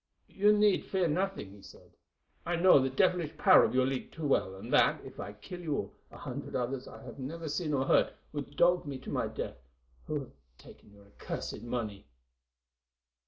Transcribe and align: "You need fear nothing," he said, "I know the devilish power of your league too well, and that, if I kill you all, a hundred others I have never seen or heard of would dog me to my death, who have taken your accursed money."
"You 0.29 0.51
need 0.51 0.85
fear 0.85 1.07
nothing," 1.07 1.51
he 1.51 1.61
said, 1.61 1.91
"I 2.43 2.55
know 2.55 2.79
the 2.79 2.89
devilish 2.89 3.37
power 3.37 3.63
of 3.63 3.75
your 3.75 3.85
league 3.85 4.11
too 4.11 4.25
well, 4.25 4.55
and 4.55 4.73
that, 4.73 4.99
if 5.05 5.19
I 5.19 5.33
kill 5.33 5.59
you 5.61 5.75
all, 5.77 5.93
a 6.09 6.17
hundred 6.17 6.55
others 6.55 6.87
I 6.87 7.03
have 7.03 7.19
never 7.19 7.47
seen 7.47 7.71
or 7.71 7.85
heard 7.85 8.07
of 8.07 8.13
would 8.31 8.57
dog 8.57 8.87
me 8.87 8.97
to 8.97 9.11
my 9.11 9.27
death, 9.27 9.57
who 10.07 10.15
have 10.21 10.31
taken 10.57 10.91
your 10.91 11.05
accursed 11.05 11.61
money." 11.61 12.07